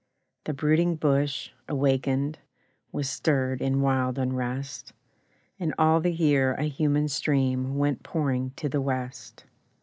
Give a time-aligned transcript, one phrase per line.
[0.45, 2.39] The brooding bush, awakened,
[2.91, 4.93] Was stirred in wild unrest,
[5.59, 9.45] And all the year a human stream Went pouring to the West.